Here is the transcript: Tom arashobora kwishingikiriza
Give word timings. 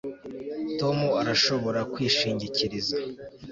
Tom 0.79 0.97
arashobora 1.21 1.79
kwishingikiriza 1.93 2.97